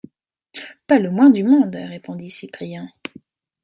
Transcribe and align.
Pas 0.87 0.97
le 0.97 1.11
moins 1.11 1.29
du 1.29 1.43
monde! 1.43 1.75
répondit 1.75 2.31
Cyprien. 2.31 2.89